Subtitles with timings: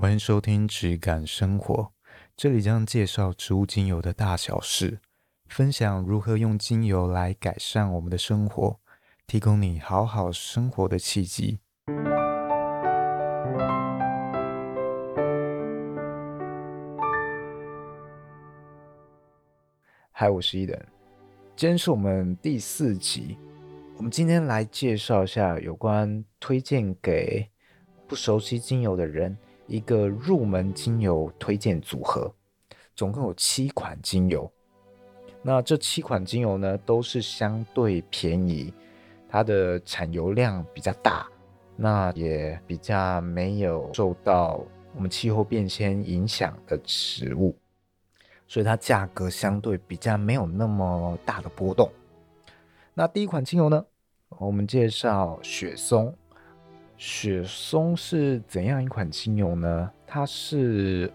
[0.00, 1.92] 欢迎收听质感生活，
[2.34, 4.98] 这里将介绍植物精油的大小事，
[5.44, 8.80] 分享如何用精油来改善我们的生活，
[9.26, 11.58] 提供你好好生活的契机。
[20.12, 20.74] 嗨，我是伊登，
[21.54, 23.36] 今天是我们第四集，
[23.98, 27.46] 我们今天来介绍一下有关推荐给
[28.08, 29.36] 不熟悉精油的人。
[29.70, 32.34] 一个入门精油推荐组合，
[32.96, 34.50] 总共有七款精油。
[35.42, 38.74] 那这七款精油呢，都是相对便宜，
[39.28, 41.28] 它的产油量比较大，
[41.76, 44.60] 那也比较没有受到
[44.96, 47.56] 我们气候变迁影响的植物，
[48.48, 51.88] 所以它价格相对比较没有那么大的波动。
[52.92, 53.86] 那第一款精油呢，
[54.30, 56.12] 我们介绍雪松。
[57.02, 59.90] 雪松是怎样一款精油呢？
[60.06, 61.10] 它是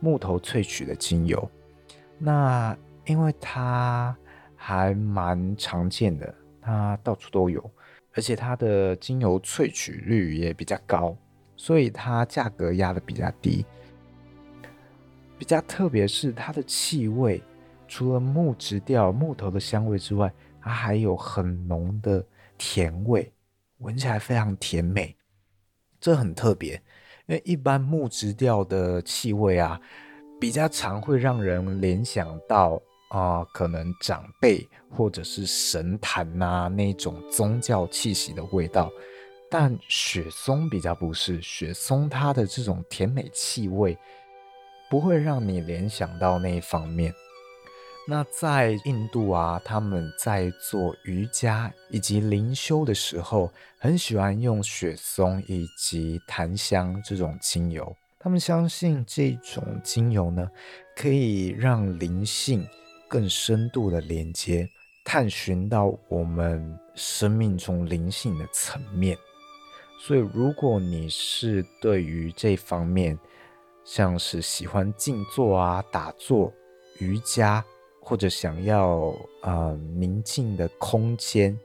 [0.00, 1.50] 木头萃取的精油，
[2.16, 4.16] 那因为它
[4.54, 7.70] 还蛮常见的，它到处都有，
[8.14, 11.14] 而且它的精油萃取率也比较高，
[11.54, 13.62] 所以它价格压得比较低。
[15.36, 17.42] 比较特别是它的气味，
[17.86, 22.24] 除了木质调、木头的香味之外，它还有很浓的
[22.56, 23.30] 甜味，
[23.80, 25.14] 闻起来非常甜美。
[26.06, 26.74] 这很特别，
[27.26, 29.80] 因为一般木质调的气味啊，
[30.40, 38.88] 比较常会让人联想到啊、可能长辈或者是神坛呐、那种宗教气息的味道。
[39.50, 43.98] 但雪松比较不是，雪松它的这种甜美气味，
[44.88, 47.12] 不会让你联想到那一方面。
[48.08, 57.94] 那在印度啊，他们在做瑜伽以及灵修的时候，很喜欢用雪松以及檀香这种精油。
[58.20, 60.48] 他们相信这种精油呢，
[60.94, 62.64] 可以让灵性
[63.08, 64.68] 更深度的连接，
[65.04, 69.18] 探寻到我们生命中灵性的层面。
[69.98, 73.18] 所以，如果你是对于这方面，
[73.84, 76.52] 像是喜欢静坐啊、打坐、
[76.98, 77.64] 瑜伽，
[78.08, 79.12] 或者想要
[79.42, 81.58] 呃宁静的空间，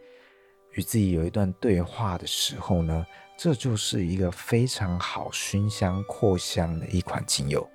[0.72, 3.06] 与自己有一段对话的时候呢，
[3.38, 7.69] 这就是一个非常好熏香扩香的一款精油。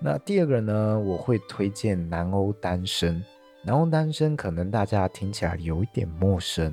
[0.00, 3.20] 那第二个呢，我会推荐南欧丹参。
[3.64, 6.72] 南欧丹参可能大家听起来有一点陌生，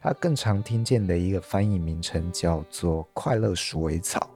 [0.00, 4.30] 它更常听见的一个翻译名称叫做快乐鼠尾草。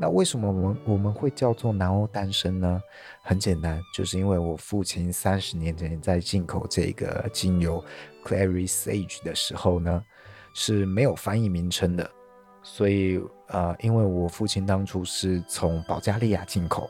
[0.00, 2.80] 那为什么我们我们会叫做南欧丹参呢？
[3.20, 7.84] 很简单，就是因为我父亲三十年前在进口这个精油
[8.24, 10.02] Clary Sage 的时候呢，
[10.54, 12.08] 是没有翻译名称的。
[12.62, 16.88] 所以呃，因为我父亲当初是从保加利亚进口，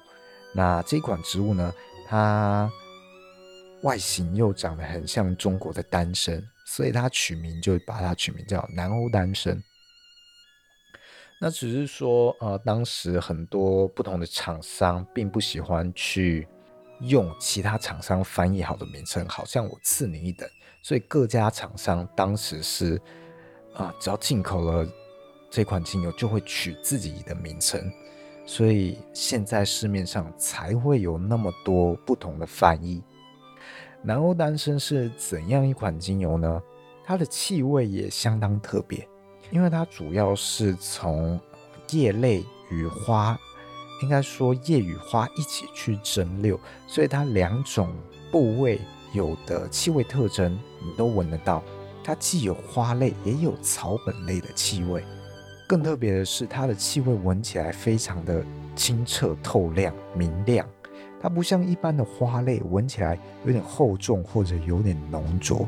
[0.54, 1.72] 那这款植物呢，
[2.06, 2.70] 它
[3.82, 9.62] 外形又长得很像中国的丹参，所以它取名就把它取名叫南欧丹参。
[11.40, 16.48] 那只是说，呃，当时很多不同的厂商并不喜欢去
[17.02, 20.48] 用其他厂商翻译好的名称，好像我次你一等，
[20.82, 23.00] 所以各家厂商当时是，
[23.72, 24.84] 啊、只要进口了
[25.48, 27.80] 这款精油，就会取自己的名称，
[28.44, 33.00] 所以现在市面上才会有那么多不同的翻译。
[34.02, 36.60] 南欧丹参是怎样一款精油呢？
[37.04, 39.08] 它的气味也相当特别。
[39.50, 41.40] 因为它主要是从
[41.90, 43.38] 叶类与花，
[44.02, 47.88] 应该说叶与花一起去蒸馏，所以它两种
[48.30, 48.80] 部位
[49.12, 51.62] 有的气味特征你都闻得到。
[52.04, 55.02] 它既有花类，也有草本类的气味。
[55.66, 58.44] 更特别的是，它的气味闻起来非常的
[58.76, 60.66] 清澈透亮、明亮。
[61.20, 65.66] 它不像一般的花类，闻起来有点厚重或者有点浓浊，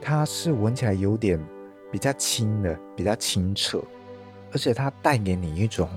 [0.00, 1.40] 它是闻起来有点。
[1.96, 3.82] 比较轻的，比较清澈，
[4.52, 5.88] 而且它带给你一种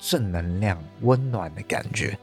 [0.00, 2.18] 正能量、温暖的感觉。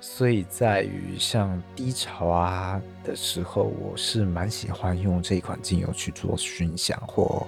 [0.00, 7.46] 所以在于像低潮啊的时候，我是蛮喜欢用这一款精油去做熏香，或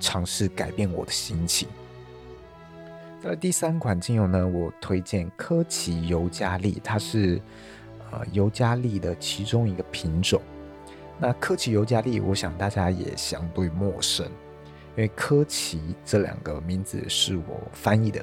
[0.00, 1.66] 尝试改变我的心情。
[3.22, 7.40] 在第三款精油呢，我推荐科奇尤加利，它是
[8.10, 10.38] 呃尤加利的其中一个品种。
[11.18, 18.22] 那科奇尤加利，我想大家也相对陌生，因为科奇这两个名字是我翻译的，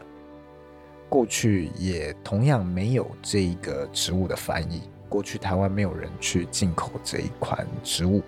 [1.09, 8.21] 过去也同样没有这个植物的翻译，过去台湾没有人去进口这一款植物。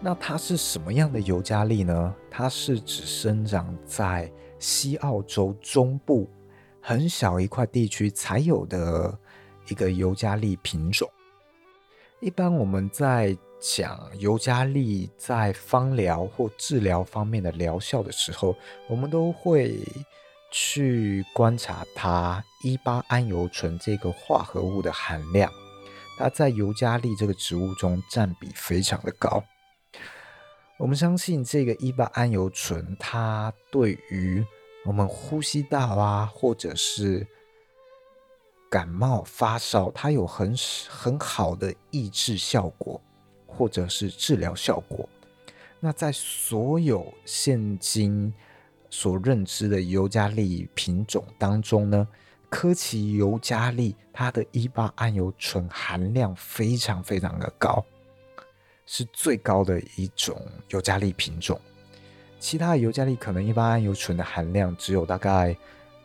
[0.00, 2.14] 那它是什么样的尤加利呢？
[2.30, 6.28] 它是只生长在西澳洲中部
[6.80, 9.18] 很小一块地区才有的
[9.68, 11.10] 一个尤加利品种。
[12.20, 18.54] 一般我们在讲尤加利在芳疗或治疗方面的疗效的时候，
[18.90, 19.80] 我们都会
[20.52, 25.50] 去观察它一巴胺油醇这个化合物的含量，
[26.18, 29.42] 它在尤加利这个植物中占比非常的高。
[30.76, 34.44] 我们相信这个一巴胺油醇，它对于
[34.84, 37.26] 我们呼吸道啊，或者是
[38.70, 40.54] 感冒发烧，它有很
[40.90, 43.00] 很好的抑制效果，
[43.56, 45.08] 或者是治疗效果。
[45.80, 48.32] 那在所有现今
[48.90, 52.08] 所认知的尤加利品种当中呢，
[52.48, 57.84] 科奇尤加利它的一八胺油醇含量非常非常的高。
[58.86, 61.58] 是最高的一种尤加利品种，
[62.38, 65.56] 其他的尤加利可能一八桉油醇的含量只有大概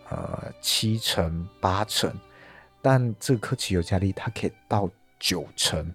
[0.10, 2.10] 呃七成八成，
[2.82, 5.94] 但这科奇尤加利它可以到九成。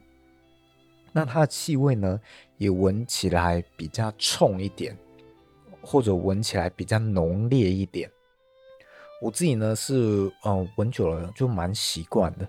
[1.17, 2.21] 那它的气味呢，
[2.59, 4.99] 也闻起来比较冲一点，
[5.81, 8.11] 或者闻起来比较浓烈一点。
[9.23, 12.49] 我自己呢是嗯闻久了就蛮习惯的。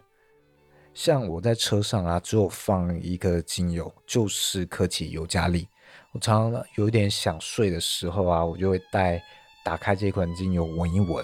[0.95, 5.67] 像我在车上啊，只有放一个精油，就是科奇尤加利。
[6.11, 9.21] 我常常有点想睡的时候啊，我就会带
[9.63, 11.23] 打开这款精油闻一闻。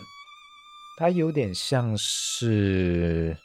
[0.98, 3.36] 它有点像是，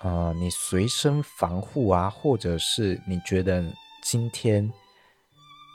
[0.00, 3.64] 呃，你随身防护啊，或者是你觉得
[4.02, 4.70] 今天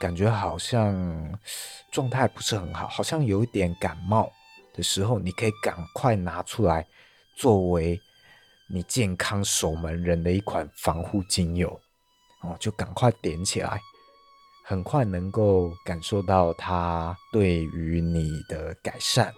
[0.00, 1.38] 感觉好像
[1.90, 4.30] 状态不是很好，好像有一点感冒
[4.74, 6.86] 的时候，你可以赶快拿出来
[7.36, 8.00] 作为。
[8.68, 11.80] 你健康守门人的一款防护精油
[12.42, 13.80] 哦，就赶快点起来，
[14.64, 19.32] 很快能够感受到它对于你的改善。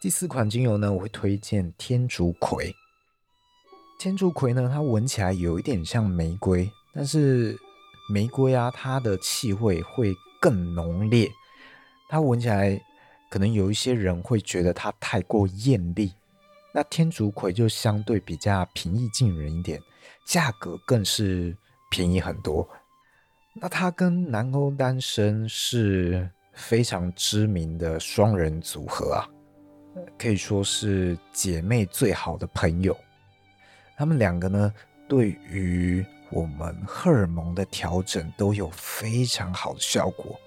[0.00, 2.74] 第四款精油呢，我会推荐天竺葵。
[3.98, 7.58] 天竺葵呢，它闻起来有一点像玫瑰，但是
[8.08, 11.28] 玫瑰啊，它的气味会更浓烈，
[12.08, 12.80] 它闻起来
[13.28, 16.12] 可能有一些人会觉得它太过艳丽。
[16.72, 19.82] 那天竺葵就相对比较平易近人一点，
[20.24, 21.56] 价格更是
[21.90, 22.68] 便宜很多。
[23.52, 29.26] 那它跟南欧丹参是非常知名的双人组合啊，
[30.16, 32.96] 可以说是姐妹最好的朋友。
[33.98, 34.72] 他们两个呢，
[35.08, 40.38] 对于我们荷尔蒙的调整都有非常好的效果。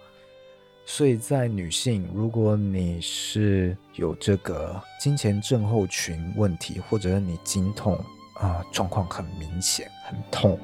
[0.86, 8.02] 所以在女性，如果你是有这个经前症候群问题，或者你经痛
[8.36, 10.58] 啊，状况很明显，很痛，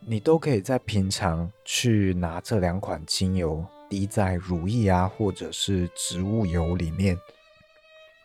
[0.00, 7.14] 你都可以在平常去拿这两款精油滴在乳液啊，或者是植物油里面，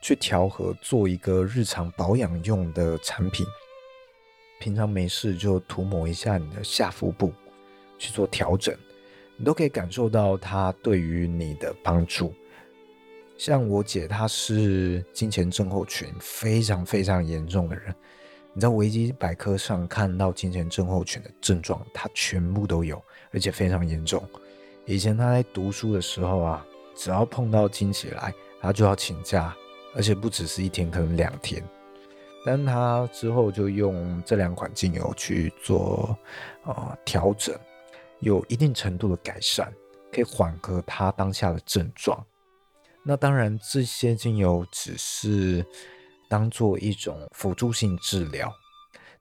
[0.04, 3.46] 去调和，做一个日常保养用的产品。
[4.60, 7.32] 平常没事就涂抹一下你的下腹部，
[7.98, 8.76] 去做调整。
[9.38, 12.34] 你都可以感受到它对于你的帮助。
[13.38, 17.96] 像我姐，她是经前症候群非常非常严重的人。
[18.54, 23.02] 你在维基百科上看到经前症候群的症状，她全部都有，
[23.32, 24.22] 而且非常严重。
[24.86, 29.56] 以前她在读书的时候啊，只要碰到经期来，她就要请假，
[29.96, 31.64] 而且不只是一天，可能两天。
[32.46, 36.18] 但他之后就用这两款精油去做
[36.66, 37.58] 呃调整。
[38.20, 39.72] 有一定程度的改善，
[40.12, 42.26] 可以缓和他当下的症状。
[43.04, 45.66] 那当然，这些精油只是
[46.30, 48.50] 当做一种辅助性治疗，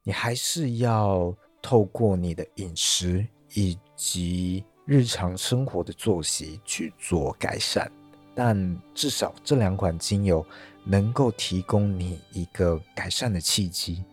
[0.04, 7.90] 你还是要透过你的饮食以及日常生活的作息去做改善。
[8.34, 10.44] 但至少这两款精油
[10.84, 14.04] 能够提供你一个改善的契机。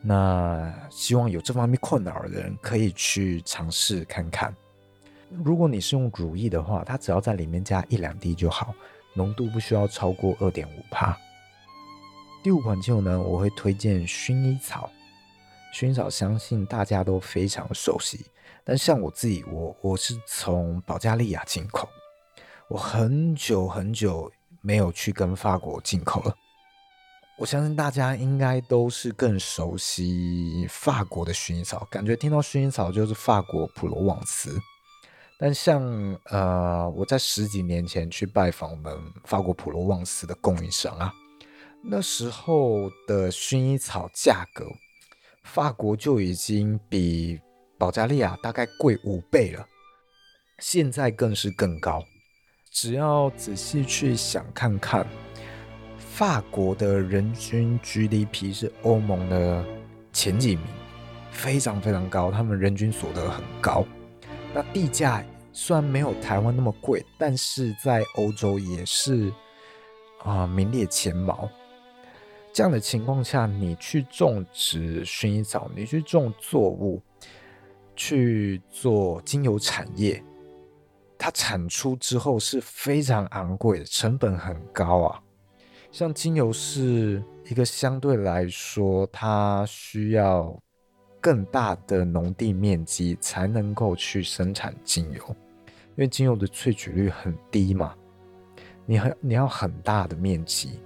[0.00, 4.54] 那希望有这方面困扰的人可以去尝试看看。
[5.30, 8.74] 如果你是用乳液的话，它只要在里面加一两滴就好，
[9.14, 11.16] 浓度不需要超过二点五帕。
[12.42, 14.90] 第五款精油呢，我会推荐薰衣草。
[15.72, 18.26] 薰衣草相信大家都非常熟悉，
[18.64, 21.88] 但像我自己，我我是从保加利亚进口，
[22.68, 26.34] 我很久很久没有去跟法国进口了。
[27.38, 34.58] 我相信大家应该都是更熟悉法国的薰衣草，感觉听到薰衣草就是法国普罗旺斯。
[35.38, 35.82] 但像
[36.26, 41.12] 呃，我在十几年前去拜访我们法国普罗旺斯的供应商啊，
[41.82, 44.66] 那时候的薰衣草价格，
[45.42, 47.40] 法国就已经比
[47.76, 49.66] 保加利亚大概贵五倍了，
[50.60, 52.04] 现在更是更高。
[52.72, 55.06] 只要仔细去想看看，
[55.98, 59.62] 法国的人均 GDP 是欧盟的
[60.10, 60.64] 前几名，
[61.30, 63.84] 非常非常高，他们人均所得很高。
[64.54, 69.30] 那地价虽然没有台湾那么贵，但是在欧洲也是
[70.24, 71.50] 啊、名列前茅。
[72.54, 77.02] 这样的情况下，你去种植薰衣草，你去种作物，
[77.94, 80.22] 去做精油产业。
[81.22, 85.22] 它产出之后是非常昂贵的，成本很高啊。
[85.92, 90.60] 像精油是一个相对来说，它需要
[91.20, 95.24] 更大的农地面积才能够去生产精油，
[95.68, 97.94] 因为精油的萃取率很低嘛。
[98.84, 100.80] 你很你要很大的面积，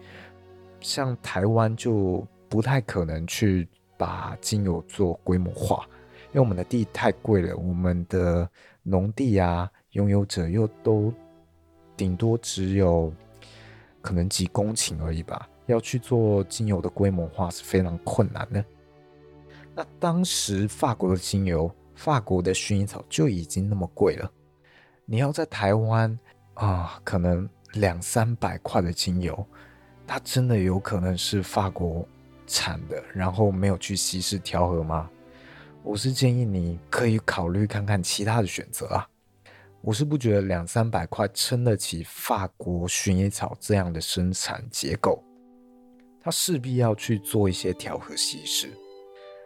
[0.80, 3.66] 像台湾就不太可能去
[3.96, 5.88] 把精油做规模化，
[6.26, 8.46] 因为我们的地太贵了，我们的
[8.82, 9.66] 农地啊。
[9.96, 11.10] 拥有者又都
[11.96, 13.10] 顶多只有
[14.02, 18.62] 可能几公顷而已吧，要去做精油的规模化是非常困难的。
[19.74, 24.30] 那当时法国的精油，法国的薰衣草就已经那么贵了，
[25.06, 26.18] 你要在台湾
[26.52, 29.46] 啊，可能两三百块的精油，
[30.06, 32.06] 它真的有可能是法国
[32.46, 35.08] 产的，然后没有去稀释调和吗？
[35.82, 39.08] 我是建议你可以考虑看看其他的选择啊。
[39.86, 45.22] 我是不觉得两三百块撑得起法国薰衣草这样的生产结构，
[46.20, 48.68] 它势必要去做一些调和稀释。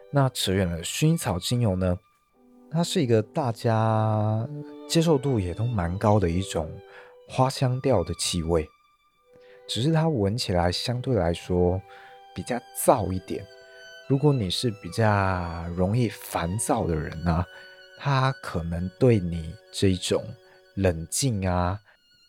[0.09, 1.95] 那扯远了，薰衣草精油呢，
[2.71, 4.49] 它是一个大家
[4.89, 6.71] 接受度也都蛮高的一种
[7.29, 8.67] 花香调的气味，
[9.67, 11.79] 只是它闻起来相对来说
[12.33, 13.45] 比较燥一点。
[14.09, 17.45] 如果你是比较容易烦躁的人呢、
[18.03, 20.23] 它可能对你这种
[20.73, 21.79] 冷静啊、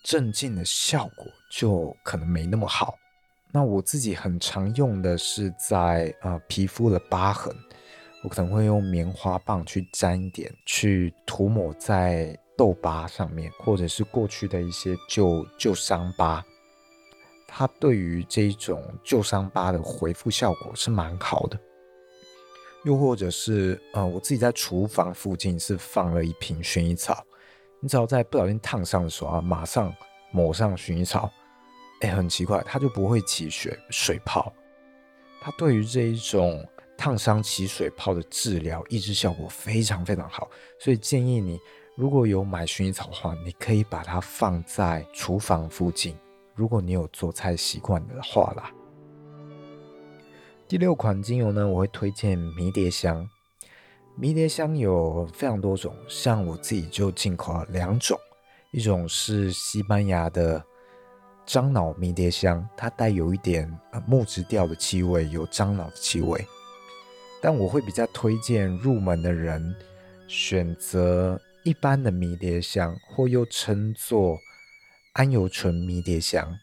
[0.04, 2.94] 镇静的效果就可能没那么好。
[3.50, 7.56] 那我自己很常用的是在呃皮肤的疤痕，
[8.22, 16.44] 我可能会用棉花棒去沾一点，去涂抹在痘疤上面，或者是过去的一些旧旧伤疤。
[17.48, 21.58] 它对于这种旧伤疤的恢复效果是蛮好的。
[22.84, 27.24] 又或者是，呃，我自己在厨房附近是放了一瓶薰衣草，
[27.78, 29.94] 你只要在不小心烫伤的时候啊，马上
[30.32, 31.30] 抹上薰衣草，
[32.00, 34.52] 哎，很奇怪，它就不会起水水泡。
[35.40, 36.64] 它对于这一种
[36.96, 41.60] 烫伤起水泡的治疗抑制效果非常非常好，所以建议你
[41.96, 46.16] 如果有买薰衣草的话，你可以把它放在厨房附近，
[46.54, 48.72] 如果你有做菜习惯的话啦。
[50.72, 53.28] 第六款精油呢，我会推荐迷迭香。
[54.16, 58.18] 迷迭香有非常多种，像我自己就进口了两种，
[58.70, 60.64] 一种是西班牙的
[61.44, 63.70] 樟脑迷迭香，它带有一点
[64.06, 66.42] 木质调的气味，有樟脑的气味。
[67.42, 69.76] 但我会比较推荐入门的人
[70.26, 74.38] 选择一般的迷迭香，或又称作
[75.16, 76.56] 桉油醇迷迭香。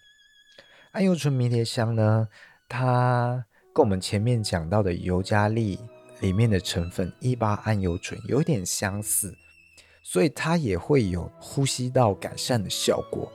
[0.94, 2.28] 桉油醇迷迭香呢，
[2.68, 3.46] 它
[3.80, 5.80] 跟我们前面讲到的尤加利
[6.20, 9.34] 里面的成分一八胺油醇有点相似，
[10.04, 13.32] 所以它也会有呼吸道改善的效果。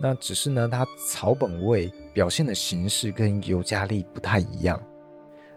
[0.00, 4.80] 那只是呢，它草本味表现的形式跟尤加利不太一样。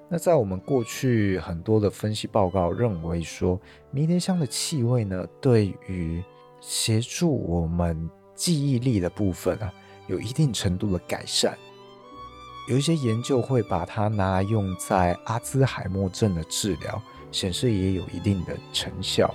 [0.09, 3.61] 那在我们过去很多的分析报告认为说，
[3.91, 6.23] 迷迭香的气味呢，对于
[6.59, 9.71] 协助我们记忆力的部分啊，
[10.07, 11.55] 有一定程度的改善。
[12.69, 19.33] 有一些研究会把它拿来用在阿兹海默症的治疗，显示也有一定的成效。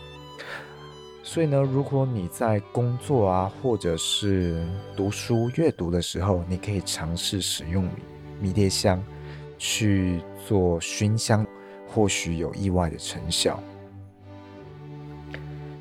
[1.24, 4.64] 所以呢，如果你在工作啊，或者是
[4.96, 7.88] 读书阅读的时候，你可以尝试使用
[8.40, 9.02] 迷迭香
[9.58, 11.44] 去做熏香，
[11.88, 13.60] 或许有意外的成效。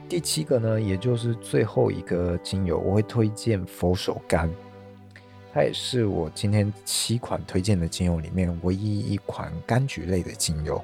[0.10, 4.50] 第七个呢，也就是最后一个精油，我会推荐佛手柑。
[5.54, 10.84] 它也是我今天七款推荐的精油里面唯一一款柑橘类的精油。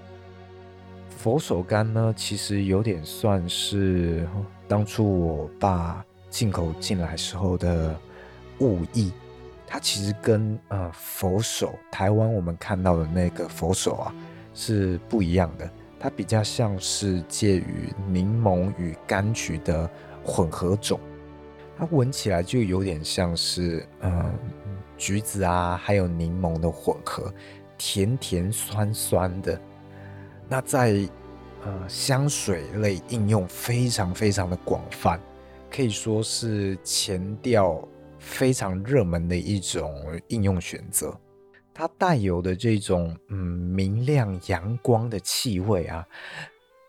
[1.17, 4.27] 佛手柑呢，其实有点算是
[4.67, 7.99] 当初我爸进口进来时候的
[8.59, 9.11] 误意。
[9.65, 14.13] 它其实跟呃佛手台湾我们看到的那个佛手啊
[14.53, 19.89] 是不一样的，它比较像是介于柠檬与柑橘的
[20.23, 20.99] 混合种。
[21.77, 24.33] 它闻起来就有点像是，嗯，
[24.99, 27.33] 橘子啊，还有柠檬的混合，
[27.77, 29.59] 甜甜酸酸的。
[30.47, 31.09] 那在
[31.63, 35.19] 呃香水类应用非常非常的广泛，
[35.71, 37.81] 可以说是前调
[38.19, 39.91] 非常热门的一种
[40.27, 41.17] 应用选择。
[41.73, 46.05] 它带有的这种嗯明亮阳光的气味啊，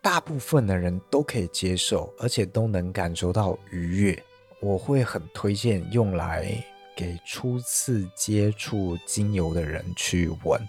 [0.01, 4.23] 大部分的人都可以接受，而且都能感受到愉悦。
[4.59, 6.53] 我会很推荐用来
[7.01, 10.61] 给初次接触精油的人去闻，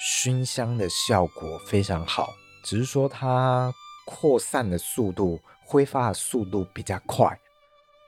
[0.00, 2.32] 熏香的效果非常好，
[2.64, 3.70] 只是说它
[4.06, 7.38] 扩散的速度、挥发的速度比较快。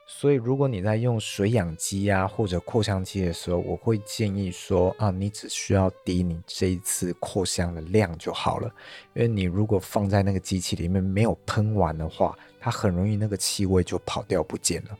[0.06, 8.70] 所以，如果你在用水氧机啊或者扩香机的时候，我会建议说啊，你只需要滴你这一次扩香的量就好了。
[9.12, 14.96] 因为你如果放在那个机器里面没有喷完的话，它很容易那个气味就跑掉不见了。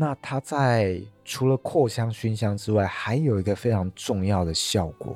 [0.00, 5.14] 那它在除了扩香熏香之外，还有一个非常重要的效果，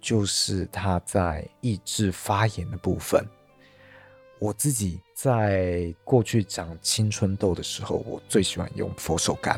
[0.00, 3.24] 就是它在抑制发炎的部分。
[4.40, 9.56] 我自己在过去长青春痘的时候，我最喜欢用佛手柑。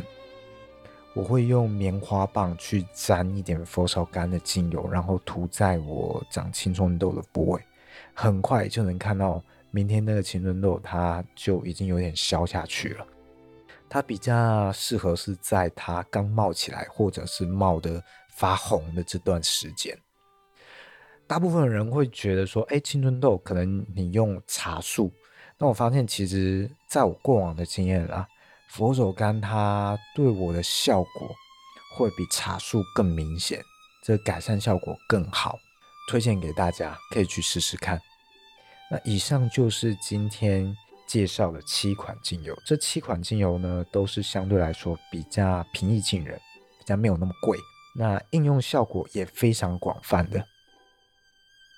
[1.15, 7.63] 我会用棉花棒去沾一点佛手柑的精油，然后涂在我长青春痘的部位，
[8.13, 13.07] 很快就能看到明天那个青春痘它就已经有点消下去了。
[13.93, 18.03] 它比较适合是在它刚冒起来或者是冒得
[18.39, 19.95] 发红的这段时间。
[21.27, 25.13] 大部分人会觉得说，哎，青春痘可能你用茶树，
[25.59, 28.27] 那我发现其实在我过往的经验啊，
[28.71, 31.31] 佛手柑它对我的效果
[31.95, 33.61] 会比茶树更明显，
[34.03, 35.59] 这改善效果更好，
[36.09, 38.01] 推荐给大家可以去试试看。
[38.91, 40.75] 那以上就是今天
[41.13, 46.41] 介绍的七款精油，这七款精油呢都是相对来说比较平易近人，
[46.79, 47.59] 比较没有那么贵，
[47.95, 50.43] 那应用效果也非常广泛的。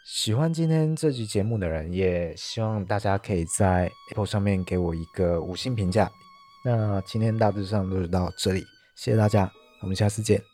[0.06, 6.08] 喜欢今天这集节目的人，也希望大家可以在 Apple 上面给我一个五星评价。
[6.64, 8.60] 那今天大致上就是到这里，
[8.94, 9.50] 谢谢大家，
[9.82, 10.53] 我们下次见。